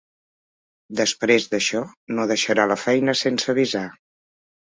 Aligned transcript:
Després 0.99 1.45
d'això 1.51 1.83
no 2.19 2.25
deixarà 2.33 2.65
la 2.73 2.77
feina 2.87 3.17
sense 3.23 3.51
avisar. 3.55 3.85